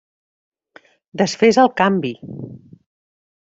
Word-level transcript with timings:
Desfés 1.23 1.61
el 1.65 1.71
canvi! 1.83 2.13